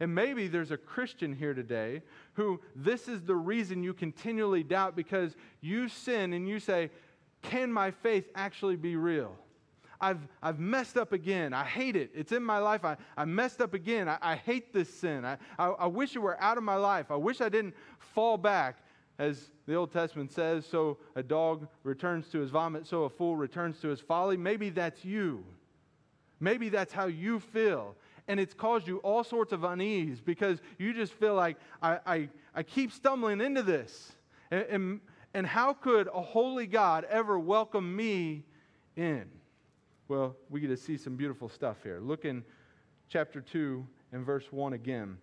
[0.00, 4.96] And maybe there's a Christian here today who this is the reason you continually doubt
[4.96, 6.90] because you sin and you say,
[7.42, 9.36] Can my faith actually be real?
[10.00, 11.52] I've, I've messed up again.
[11.52, 12.10] I hate it.
[12.14, 12.84] It's in my life.
[12.84, 14.08] I, I messed up again.
[14.08, 15.24] I, I hate this sin.
[15.24, 17.10] I, I, I wish it were out of my life.
[17.10, 18.78] I wish I didn't fall back.
[19.18, 23.36] As the Old Testament says, so a dog returns to his vomit, so a fool
[23.36, 24.38] returns to his folly.
[24.38, 25.44] Maybe that's you.
[26.40, 27.96] Maybe that's how you feel.
[28.28, 32.28] And it's caused you all sorts of unease because you just feel like, I, I,
[32.54, 34.12] I keep stumbling into this.
[34.50, 35.00] And, and,
[35.34, 38.44] and how could a holy God ever welcome me
[38.96, 39.28] in?
[40.10, 42.00] Well, we get to see some beautiful stuff here.
[42.02, 42.42] Look in
[43.08, 45.16] chapter 2 and verse 1 again.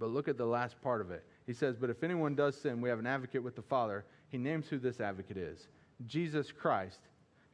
[0.00, 1.24] But look at the last part of it.
[1.46, 4.04] He says, But if anyone does sin, we have an advocate with the Father.
[4.28, 5.68] He names who this advocate is
[6.04, 6.98] Jesus Christ.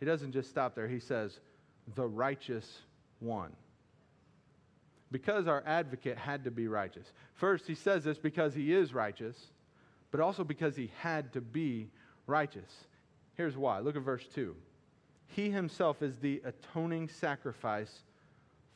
[0.00, 1.38] He doesn't just stop there, he says,
[1.94, 2.78] the righteous
[3.18, 3.52] one.
[5.12, 7.12] Because our advocate had to be righteous.
[7.34, 9.36] First, he says this because he is righteous,
[10.10, 11.90] but also because he had to be
[12.26, 12.72] righteous.
[13.34, 13.80] Here's why.
[13.80, 14.56] Look at verse 2.
[15.28, 18.02] He himself is the atoning sacrifice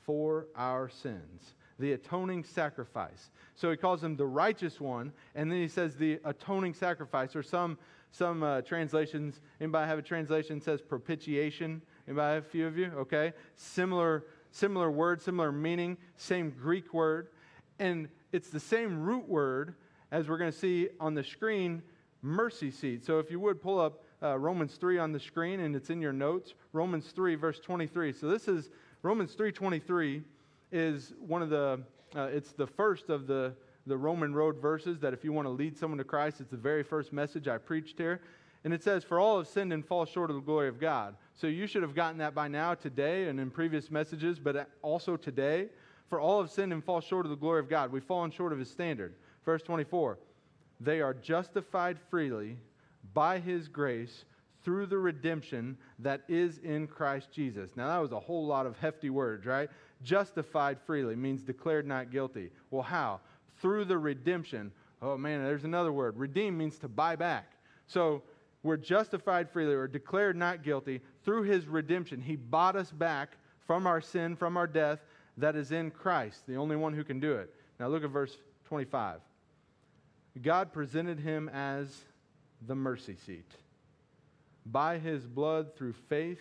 [0.05, 3.31] for our sins the atoning sacrifice.
[3.55, 7.43] So he calls him the righteous one, and then he says the atoning sacrifice, or
[7.43, 7.77] some,
[8.13, 11.83] some uh, translations, anybody have a translation that says propitiation?
[12.07, 12.93] Anybody have a few of you?
[12.97, 13.33] Okay.
[13.57, 17.29] Similar, similar word, similar meaning, same Greek word.
[17.79, 19.75] And it's the same root word
[20.11, 21.83] as we're going to see on the screen,
[22.23, 23.05] mercy seat.
[23.05, 26.01] So if you would pull up uh, Romans 3 on the screen, and it's in
[26.01, 28.13] your notes, Romans 3, verse 23.
[28.13, 28.71] So this is
[29.03, 30.23] Romans 3.23
[30.71, 31.81] is one of the,
[32.15, 33.53] uh, it's the first of the,
[33.87, 36.57] the Roman road verses that if you want to lead someone to Christ, it's the
[36.57, 38.21] very first message I preached here.
[38.65, 41.17] And it says, For all have sinned and fall short of the glory of God.
[41.35, 45.17] So you should have gotten that by now, today, and in previous messages, but also
[45.17, 45.67] today.
[46.09, 47.91] For all have sinned and fall short of the glory of God.
[47.91, 49.15] We've fallen short of his standard.
[49.45, 50.19] Verse 24
[50.81, 52.59] They are justified freely
[53.15, 54.25] by his grace
[54.65, 57.71] through the redemption that is in Christ Jesus.
[57.77, 59.69] Now, that was a whole lot of hefty words, right?
[60.03, 62.51] Justified freely means declared not guilty.
[62.71, 63.21] Well, how?
[63.61, 64.73] Through the redemption.
[65.01, 66.17] Oh man, there's another word.
[66.17, 67.53] Redeem means to buy back.
[67.87, 68.23] So
[68.63, 72.21] we're justified freely, we're declared not guilty through his redemption.
[72.21, 75.01] He bought us back from our sin, from our death
[75.37, 77.53] that is in Christ, the only one who can do it.
[77.81, 79.21] Now look at verse 25.
[80.41, 82.05] God presented him as
[82.67, 83.51] the mercy seat.
[84.65, 86.41] By his blood through faith,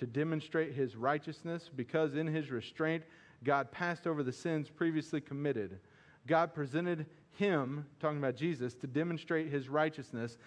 [0.00, 3.04] to demonstrate his righteousness because in his restraint,
[3.44, 5.78] God passed over the sins previously committed.
[6.26, 7.04] God presented
[7.36, 10.38] him, talking about Jesus, to demonstrate his righteousness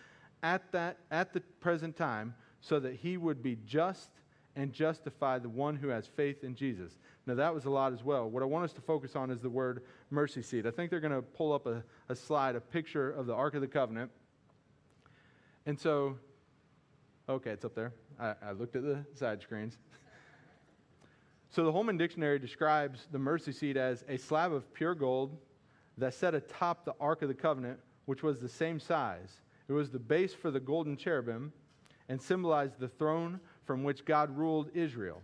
[0.41, 4.09] at, that, at the present time so that he would be just
[4.55, 6.97] and justify the one who has faith in Jesus.
[7.27, 8.27] Now, that was a lot as well.
[8.27, 10.65] What I want us to focus on is the word mercy seat.
[10.65, 13.53] I think they're going to pull up a, a slide, a picture of the Ark
[13.53, 14.09] of the Covenant.
[15.65, 16.17] And so,
[17.29, 17.93] okay, it's up there.
[18.19, 19.77] I, I looked at the side screens.
[21.49, 25.37] so the Holman Dictionary describes the mercy seat as a slab of pure gold
[25.97, 29.41] that sat atop the Ark of the Covenant, which was the same size.
[29.69, 31.53] It was the base for the golden cherubim
[32.09, 35.21] and symbolized the throne from which God ruled Israel.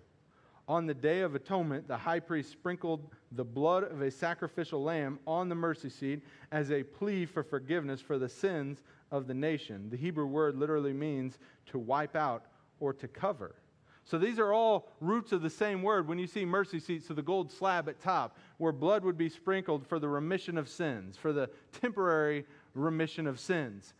[0.69, 5.17] On the Day of Atonement, the high priest sprinkled the blood of a sacrificial lamb
[5.25, 9.89] on the mercy seat as a plea for forgiveness for the sins of the nation.
[9.89, 11.39] The Hebrew word literally means
[11.71, 12.45] to wipe out
[12.79, 13.55] or to cover.
[14.05, 16.07] So these are all roots of the same word.
[16.07, 19.29] When you see mercy seat, so the gold slab at top, where blood would be
[19.29, 21.49] sprinkled for the remission of sins, for the
[21.81, 23.95] temporary remission of sins.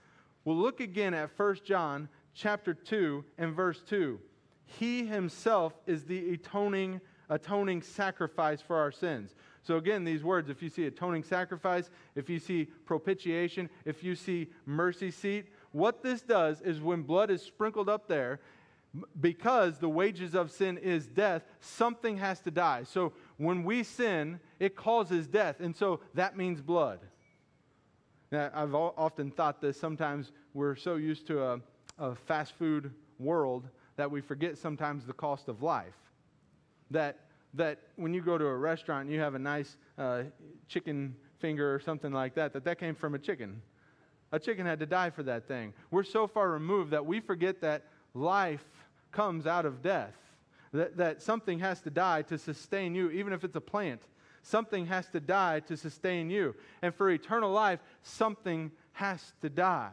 [0.45, 4.19] We'll look again at 1 John chapter 2 and verse 2.
[4.77, 9.33] He himself is the atoning, atoning sacrifice for our sins.
[9.63, 14.15] So again, these words, if you see atoning sacrifice, if you see propitiation, if you
[14.15, 18.39] see mercy seat, what this does is when blood is sprinkled up there,
[19.19, 22.83] because the wages of sin is death, something has to die.
[22.83, 25.59] So when we sin, it causes death.
[25.59, 26.99] And so that means blood.
[28.31, 31.59] Now, I've often thought this sometimes we're so used to a,
[31.97, 33.67] a fast food world
[33.99, 35.93] that we forget sometimes the cost of life.
[36.89, 37.19] That,
[37.55, 40.23] that when you go to a restaurant and you have a nice uh,
[40.69, 43.61] chicken finger or something like that, that that came from a chicken.
[44.31, 45.73] A chicken had to die for that thing.
[45.91, 48.63] We're so far removed that we forget that life
[49.11, 50.15] comes out of death.
[50.71, 54.01] That, that something has to die to sustain you, even if it's a plant.
[54.43, 56.55] Something has to die to sustain you.
[56.81, 59.91] And for eternal life, something has to die.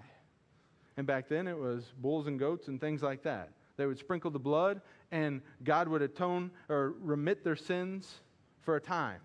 [0.97, 3.51] And back then it was bulls and goats and things like that.
[3.76, 8.20] They would sprinkle the blood, and God would atone or remit their sins
[8.62, 9.20] for a time.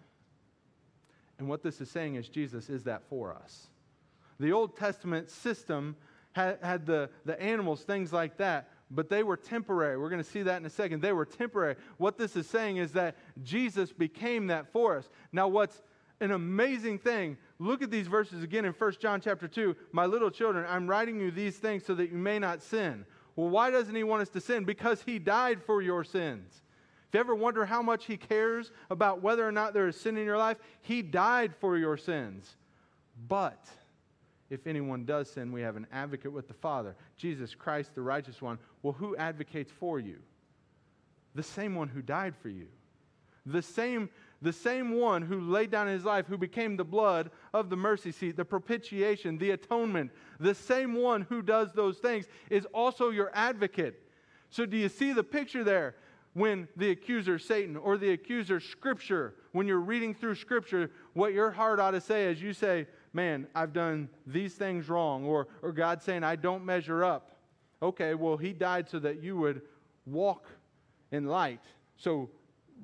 [1.39, 3.67] And what this is saying is Jesus is that for us.
[4.39, 5.95] The Old Testament system
[6.33, 9.97] had, had the, the animals, things like that, but they were temporary.
[9.97, 11.01] We're going to see that in a second.
[11.01, 11.75] They were temporary.
[11.97, 15.09] What this is saying is that Jesus became that for us.
[15.31, 15.81] Now, what's
[16.21, 19.75] an amazing thing, look at these verses again in 1 John chapter 2.
[19.91, 23.05] My little children, I'm writing you these things so that you may not sin.
[23.41, 24.65] Well, why doesn't he want us to sin?
[24.65, 26.62] Because he died for your sins.
[27.08, 30.15] If you ever wonder how much he cares about whether or not there is sin
[30.15, 32.56] in your life, he died for your sins.
[33.27, 33.67] But
[34.51, 38.43] if anyone does sin, we have an advocate with the Father, Jesus Christ, the righteous
[38.43, 38.60] one.
[38.84, 40.19] Well, who advocates for you?
[41.34, 42.67] The same one who died for you.
[43.47, 44.08] The same,
[44.41, 48.12] the same one who laid down his life, who became the blood of the mercy
[48.12, 50.12] seat, the propitiation, the atonement.
[50.39, 54.01] The same one who does those things is also your advocate.
[54.49, 55.95] So, do you see the picture there?
[56.34, 61.51] When the accuser, Satan, or the accuser, Scripture, when you're reading through Scripture, what your
[61.51, 65.73] heart ought to say is you say, man, I've done these things wrong, or, or
[65.73, 67.36] God saying, I don't measure up.
[67.84, 69.62] Okay, well, He died so that you would
[70.06, 70.47] walk
[71.12, 71.62] in light.
[71.97, 72.30] So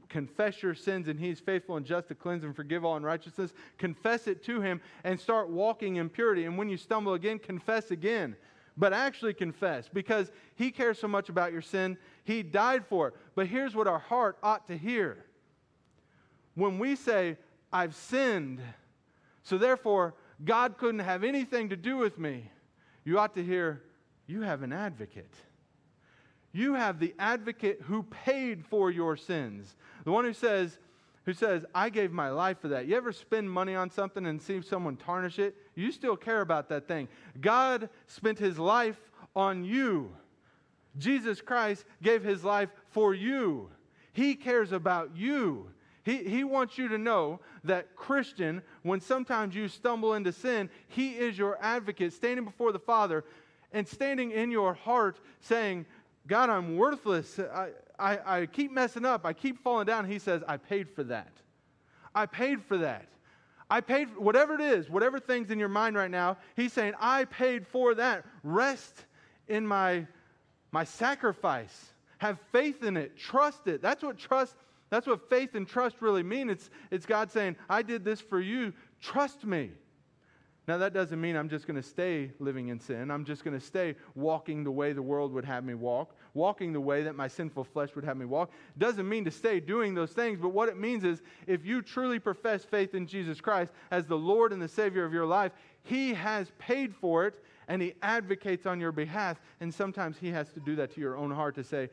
[0.10, 3.54] confess your sins, and He's faithful and just to cleanse and forgive all unrighteousness.
[3.78, 6.46] Confess it to Him and start walking in purity.
[6.46, 8.36] And when you stumble again, confess again.
[8.78, 13.14] But actually confess because He cares so much about your sin, He died for it.
[13.36, 15.26] But here's what our heart ought to hear
[16.56, 17.38] when we say,
[17.72, 18.60] I've sinned,
[19.44, 22.50] so therefore, God couldn't have anything to do with me.
[23.04, 23.84] You ought to hear,
[24.26, 25.34] You have an advocate.
[26.58, 29.76] You have the advocate who paid for your sins.
[30.06, 30.80] The one who says,
[31.26, 32.88] who says, I gave my life for that.
[32.88, 35.56] You ever spend money on something and see someone tarnish it?
[35.76, 37.10] You still care about that thing.
[37.40, 38.98] God spent his life
[39.36, 40.12] on you.
[40.98, 43.70] Jesus Christ gave his life for you.
[44.14, 45.70] He cares about you.
[46.04, 51.12] He, he wants you to know that, Christian, when sometimes you stumble into sin, He
[51.12, 53.26] is your advocate, standing before the Father
[53.72, 55.86] and standing in your heart saying,
[56.28, 57.40] God, I'm worthless.
[57.40, 59.26] I, I, I keep messing up.
[59.26, 60.10] I keep falling down.
[60.10, 61.32] He says, I paid for that.
[62.14, 63.08] I paid for that.
[63.70, 66.94] I paid, for, whatever it is, whatever thing's in your mind right now, he's saying,
[67.00, 68.26] I paid for that.
[68.44, 69.06] Rest
[69.48, 70.06] in my,
[70.72, 71.94] my sacrifice.
[72.20, 73.18] Have faith in it.
[73.18, 73.82] Trust it.
[73.82, 74.56] That's what trust
[74.90, 76.50] that's what faith and trust really mean.
[76.50, 78.74] It's, it's God saying, I did this for you.
[79.02, 79.72] Trust me.
[80.68, 83.10] Now, that doesn't mean I'm just going to stay living in sin.
[83.10, 86.72] I'm just going to stay walking the way the world would have me walk, walking
[86.72, 88.52] the way that my sinful flesh would have me walk.
[88.78, 92.20] Doesn't mean to stay doing those things, but what it means is if you truly
[92.20, 95.52] profess faith in Jesus Christ as the Lord and the Savior of your life,
[95.84, 99.42] He has paid for it and He advocates on your behalf.
[99.60, 101.90] And sometimes He has to do that to your own heart to say,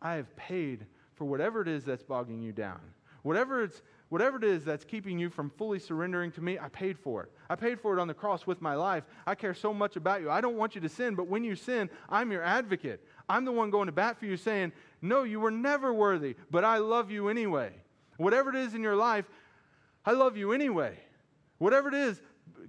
[0.00, 2.80] I have paid for whatever it is that's bogging you down.
[3.22, 6.98] Whatever, it's, whatever it is that's keeping you from fully surrendering to me, I paid
[6.98, 7.32] for it.
[7.48, 9.04] I paid for it on the cross with my life.
[9.26, 10.30] I care so much about you.
[10.30, 13.06] I don't want you to sin, but when you sin, I'm your advocate.
[13.28, 16.64] I'm the one going to bat for you saying, No, you were never worthy, but
[16.64, 17.72] I love you anyway.
[18.16, 19.24] Whatever it is in your life,
[20.04, 20.98] I love you anyway.
[21.58, 22.20] Whatever it is,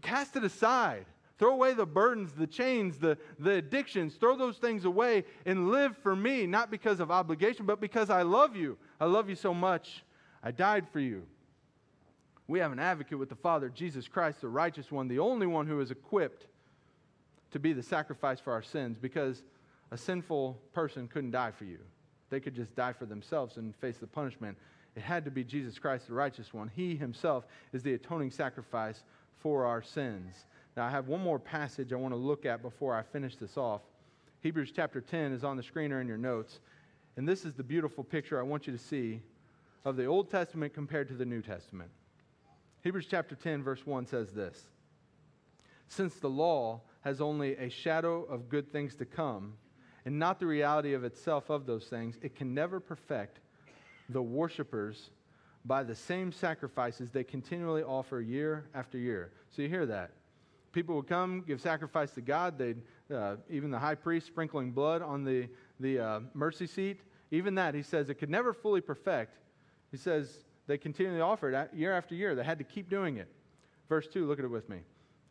[0.01, 1.05] cast it aside.
[1.39, 4.15] Throw away the burdens, the chains, the, the addictions.
[4.15, 8.21] Throw those things away and live for me, not because of obligation, but because I
[8.21, 8.77] love you.
[9.01, 10.03] I love you so much.
[10.43, 11.23] I died for you.
[12.47, 15.65] We have an advocate with the Father, Jesus Christ, the righteous one, the only one
[15.65, 16.47] who is equipped
[17.51, 19.43] to be the sacrifice for our sins because
[19.91, 21.79] a sinful person couldn't die for you.
[22.29, 24.57] They could just die for themselves and face the punishment.
[24.95, 26.69] It had to be Jesus Christ, the righteous one.
[26.75, 29.03] He himself is the atoning sacrifice
[29.41, 30.45] for our sins.
[30.75, 33.55] Now, I have one more passage I want to look at before I finish this
[33.55, 33.81] off.
[34.41, 36.59] Hebrews chapter 10 is on the screen or in your notes.
[37.15, 39.21] And this is the beautiful picture I want you to see
[39.85, 41.91] of the Old Testament compared to the New Testament.
[42.81, 44.67] Hebrews chapter 10, verse 1 says this
[45.87, 49.53] Since the law has only a shadow of good things to come,
[50.05, 53.39] and not the reality of itself of those things, it can never perfect
[54.09, 55.09] the worshippers
[55.65, 59.31] by the same sacrifices they continually offer year after year.
[59.49, 60.11] So you hear that
[60.73, 62.57] people would come, give sacrifice to God.
[62.57, 62.81] They'd,
[63.13, 65.47] uh, even the high priest sprinkling blood on the,
[65.79, 66.99] the uh, mercy seat,
[67.31, 69.37] even that, he says, it could never fully perfect.
[69.93, 72.33] He says they continually offered year after year.
[72.33, 73.27] They had to keep doing it.
[73.87, 74.79] Verse 2, look at it with me.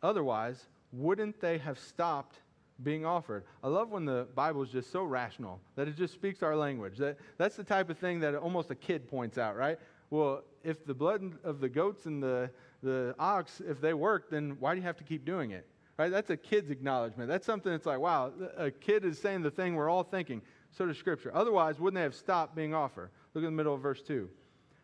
[0.01, 2.37] Otherwise, wouldn't they have stopped
[2.81, 3.43] being offered?
[3.61, 6.97] I love when the Bible is just so rational that it just speaks our language.
[6.97, 9.77] That, that's the type of thing that almost a kid points out, right?
[10.09, 12.49] Well, if the blood of the goats and the
[12.83, 15.65] the ox, if they work, then why do you have to keep doing it?
[15.97, 16.09] Right?
[16.09, 17.29] That's a kid's acknowledgement.
[17.29, 20.41] That's something that's like, wow, a kid is saying the thing we're all thinking.
[20.71, 21.31] So does Scripture.
[21.33, 23.09] Otherwise, wouldn't they have stopped being offered?
[23.33, 24.29] Look at the middle of verse 2.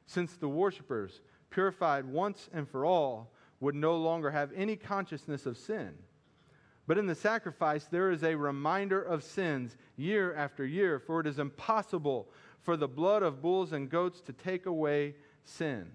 [0.09, 5.55] Since the worshippers, purified once and for all, would no longer have any consciousness of
[5.55, 5.93] sin.
[6.87, 11.27] But in the sacrifice, there is a reminder of sins year after year, for it
[11.27, 12.27] is impossible
[12.59, 15.91] for the blood of bulls and goats to take away sin.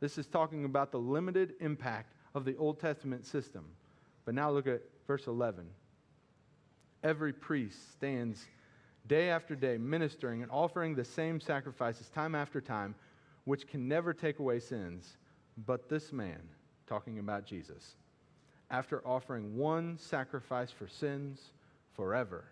[0.00, 3.66] This is talking about the limited impact of the Old Testament system.
[4.24, 5.66] But now look at verse 11.
[7.04, 8.46] Every priest stands
[9.06, 12.94] day after day ministering and offering the same sacrifices time after time,
[13.48, 15.16] which can never take away sins.
[15.66, 16.38] But this man,
[16.86, 17.94] talking about Jesus,
[18.70, 21.40] after offering one sacrifice for sins
[21.96, 22.44] forever,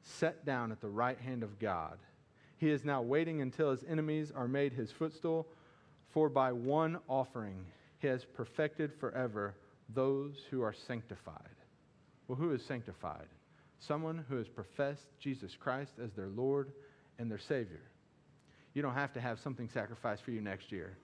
[0.00, 1.98] sat down at the right hand of God.
[2.56, 5.46] He is now waiting until his enemies are made his footstool,
[6.08, 7.66] for by one offering
[7.98, 9.54] he has perfected forever
[9.90, 11.36] those who are sanctified.
[12.28, 13.28] Well, who is sanctified?
[13.78, 16.72] Someone who has professed Jesus Christ as their Lord
[17.18, 17.82] and their Savior.
[18.74, 20.96] You don't have to have something sacrificed for you next year.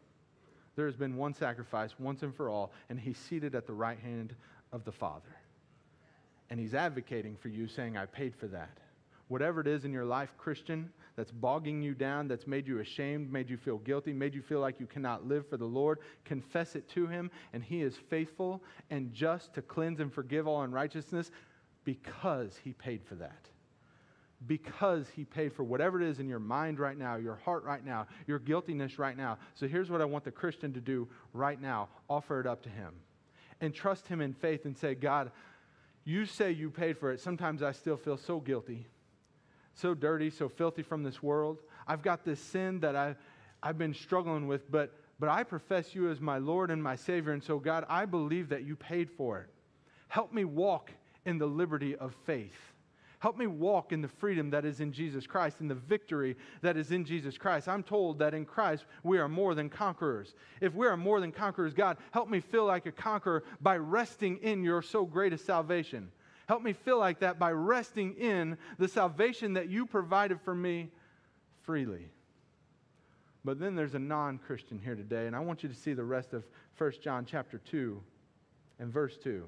[0.77, 3.99] There has been one sacrifice once and for all, and he's seated at the right
[3.99, 4.35] hand
[4.73, 5.37] of the Father.
[6.51, 8.79] And he's advocating for you, saying, I paid for that.
[9.29, 13.33] Whatever it is in your life, Christian, that's bogging you down, that's made you ashamed,
[13.33, 16.75] made you feel guilty, made you feel like you cannot live for the Lord, confess
[16.75, 18.61] it to Him, and He is faithful
[18.91, 21.31] and just to cleanse and forgive all unrighteousness
[21.85, 23.49] because He paid for that.
[24.47, 27.85] Because He paid for whatever it is in your mind right now, your heart right
[27.85, 29.39] now, your guiltiness right now.
[29.55, 32.69] So here's what I want the Christian to do right now offer it up to
[32.69, 32.95] Him
[33.61, 35.31] and trust Him in faith and say, God,
[36.05, 37.21] you say you paid for it.
[37.21, 38.87] Sometimes I still feel so guilty
[39.81, 41.59] so dirty, so filthy from this world.
[41.87, 43.17] I've got this sin that I,
[43.63, 47.33] I've been struggling with, but, but I profess you as my Lord and my Savior.
[47.33, 49.49] And so, God, I believe that you paid for it.
[50.09, 50.91] Help me walk
[51.25, 52.70] in the liberty of faith.
[53.21, 56.79] Help me walk in the freedom that is in Jesus Christ, in the victory that
[56.79, 57.69] is in Jesus Christ.
[57.69, 60.35] I'm told that in Christ we are more than conquerors.
[60.63, 64.39] If we are more than conquerors, God, help me feel like a conqueror by resting
[64.39, 66.11] in your so great a salvation.
[66.47, 70.91] Help me feel like that by resting in the salvation that you provided for me
[71.63, 72.09] freely.
[73.45, 76.33] But then there's a non-Christian here today, and I want you to see the rest
[76.33, 76.45] of
[76.79, 78.03] 1 John chapter 2
[78.79, 79.45] and verse 2.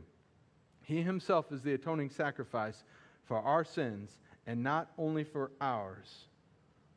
[0.84, 2.84] He himself is the atoning sacrifice
[3.24, 6.26] for our sins, and not only for ours,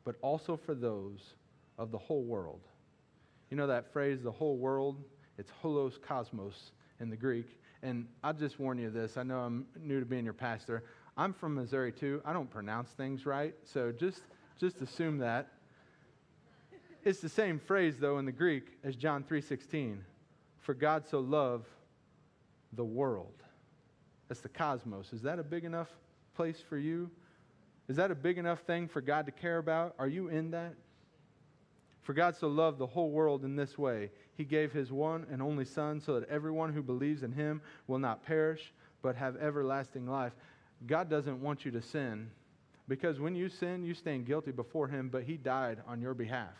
[0.04, 1.34] but also for those
[1.78, 2.60] of the whole world.
[3.50, 5.02] You know that phrase, the whole world?
[5.38, 7.46] It's holos cosmos in the Greek.
[7.82, 10.84] And I'll just warn you this I know I'm new to being your pastor.
[11.16, 12.20] I'm from Missouri too.
[12.24, 14.22] I don't pronounce things right, so just,
[14.58, 15.48] just assume that.
[17.04, 19.98] It's the same phrase though in the Greek as John 3:16.
[20.58, 21.68] For God so loved
[22.72, 23.42] the world.
[24.28, 25.12] That's the cosmos.
[25.12, 25.88] Is that a big enough
[26.36, 27.10] place for you?
[27.88, 29.94] Is that a big enough thing for God to care about?
[29.98, 30.74] Are you in that?
[32.02, 34.10] For God so loved the whole world in this way.
[34.36, 37.98] He gave his one and only Son so that everyone who believes in him will
[37.98, 38.72] not perish,
[39.02, 40.32] but have everlasting life.
[40.86, 42.30] God doesn't want you to sin
[42.88, 46.52] because when you sin, you stand guilty before him, but he died on your behalf.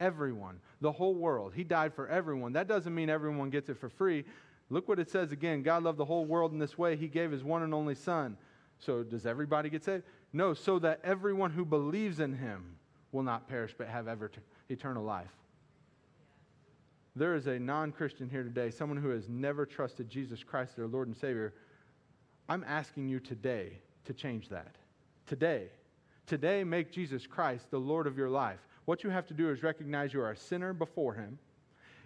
[0.00, 1.52] Everyone, the whole world.
[1.54, 2.52] He died for everyone.
[2.52, 4.24] That doesn't mean everyone gets it for free.
[4.70, 6.96] Look what it says again God loved the whole world in this way.
[6.96, 8.36] He gave his one and only Son.
[8.78, 10.04] So, does everybody get saved?
[10.32, 12.76] No, so that everyone who believes in him
[13.12, 14.30] will not perish but have ever
[14.68, 15.32] eternal life.
[17.16, 20.86] There is a non Christian here today, someone who has never trusted Jesus Christ, their
[20.86, 21.54] Lord and Savior.
[22.48, 24.76] I'm asking you today to change that.
[25.26, 25.68] Today.
[26.26, 28.60] Today, make Jesus Christ the Lord of your life.
[28.84, 31.38] What you have to do is recognize you are a sinner before Him.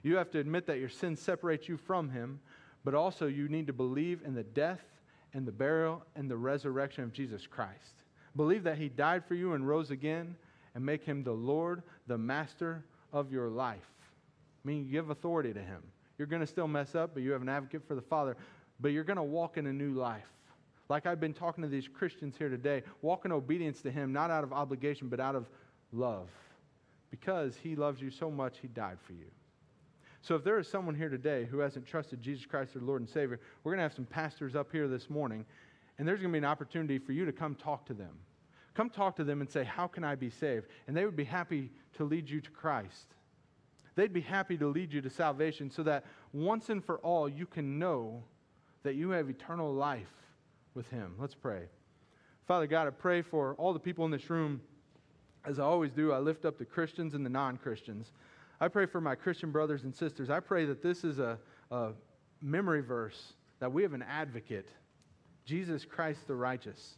[0.03, 2.41] You have to admit that your sin separates you from Him,
[2.85, 4.81] but also you need to believe in the death
[5.35, 8.03] and the burial and the resurrection of Jesus Christ.
[8.37, 10.37] Believe that He died for you and rose again
[10.75, 13.79] and make him the Lord, the master of your life.
[14.65, 15.83] I mean, you give authority to him.
[16.19, 18.37] You're going to still mess up, but you have an advocate for the Father.
[18.81, 20.29] But you're going to walk in a new life.
[20.89, 24.31] Like I've been talking to these Christians here today, walk in obedience to him, not
[24.31, 25.47] out of obligation, but out of
[25.93, 26.29] love.
[27.11, 29.27] Because he loves you so much, he died for you.
[30.23, 33.11] So if there is someone here today who hasn't trusted Jesus Christ, their Lord and
[33.11, 35.45] Savior, we're going to have some pastors up here this morning,
[35.99, 38.17] and there's going to be an opportunity for you to come talk to them.
[38.75, 40.67] Come talk to them and say, How can I be saved?
[40.87, 43.15] And they would be happy to lead you to Christ.
[43.97, 47.45] They'd be happy to lead you to salvation so that once and for all you
[47.45, 48.23] can know
[48.85, 50.15] that you have eternal life
[50.75, 51.15] with Him.
[51.19, 51.65] Let's pray.
[52.47, 54.61] Father God, I pray for all the people in this room.
[55.45, 58.13] As I always do, I lift up the Christians and the non Christians.
[58.63, 60.31] I pray for my Christian brothers and sisters.
[60.31, 61.37] I pray that this is a,
[61.73, 61.91] a
[62.41, 64.69] memory verse, that we have an advocate,
[65.45, 66.95] Jesus Christ the righteous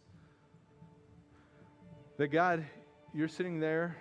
[2.19, 2.67] That God,
[3.15, 3.97] you're sitting there,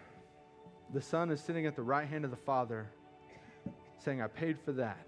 [0.94, 2.90] the Son is sitting at the right hand of the Father,
[3.98, 5.08] saying, I paid for that.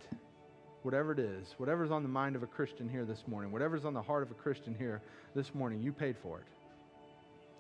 [0.84, 3.94] Whatever it is, whatever's on the mind of a Christian here this morning, whatever's on
[3.94, 5.02] the heart of a Christian here
[5.36, 6.48] this morning, you paid for it.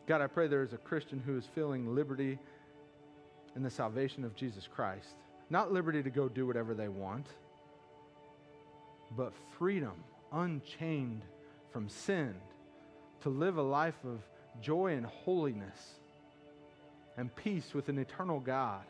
[0.07, 2.39] God, I pray there is a Christian who is feeling liberty
[3.55, 5.15] in the salvation of Jesus Christ.
[5.49, 7.27] Not liberty to go do whatever they want,
[9.15, 9.93] but freedom,
[10.31, 11.21] unchained
[11.71, 12.33] from sin,
[13.21, 14.19] to live a life of
[14.61, 15.77] joy and holiness
[17.17, 18.83] and peace with an eternal God.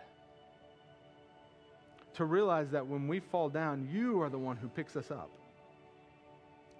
[2.15, 5.29] To realize that when we fall down, you are the one who picks us up.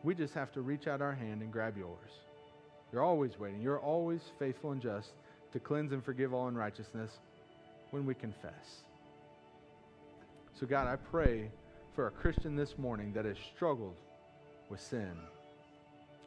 [0.03, 2.11] We just have to reach out our hand and grab yours.
[2.91, 3.61] You're always waiting.
[3.61, 5.09] You're always faithful and just
[5.51, 7.19] to cleanse and forgive all unrighteousness
[7.95, 8.83] when we confess.
[10.59, 11.49] So, God, I pray
[11.95, 13.95] for a Christian this morning that has struggled
[14.69, 15.13] with sin.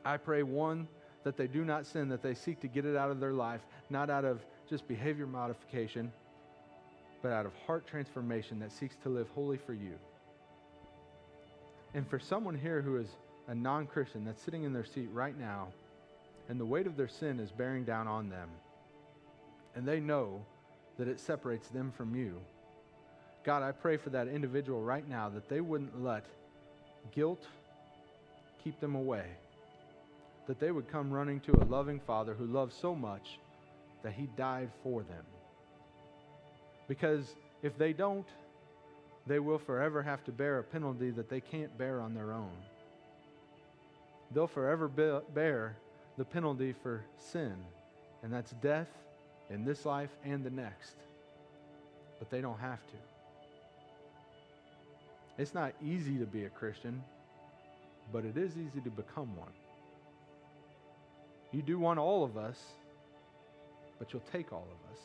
[0.03, 0.89] I pray, one,
[1.25, 3.61] that they do not sin, that they seek to get it out of their life,
[3.91, 4.41] not out of
[4.71, 6.11] just behavior modification,
[7.21, 9.93] but out of heart transformation that seeks to live holy for you.
[11.93, 13.09] And for someone here who is
[13.47, 15.69] a non Christian that's sitting in their seat right now,
[16.49, 18.49] and the weight of their sin is bearing down on them,
[19.77, 20.47] and they know
[20.99, 22.41] that it separates them from you.
[23.45, 26.27] God, I pray for that individual right now that they wouldn't let
[27.15, 27.47] guilt
[28.63, 29.25] keep them away,
[30.47, 33.39] that they would come running to a loving Father who loves so much
[34.03, 35.25] that He died for them.
[36.89, 38.27] Because if they don't,
[39.27, 42.51] they will forever have to bear a penalty that they can't bear on their own.
[44.35, 45.77] They'll forever bear
[46.17, 47.55] the penalty for sin,
[48.23, 48.89] and that's death
[49.51, 50.97] in this life and the next.
[52.19, 52.97] But they don't have to.
[55.39, 57.03] It's not easy to be a Christian,
[58.13, 59.53] but it is easy to become one.
[61.53, 62.59] You do want all of us,
[63.99, 65.01] but you'll take all of us.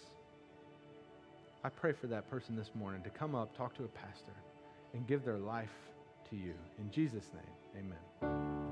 [1.63, 4.33] I pray for that person this morning to come up, talk to a pastor,
[4.93, 5.69] and give their life
[6.29, 6.53] to you.
[6.79, 8.62] In Jesus' name, amen.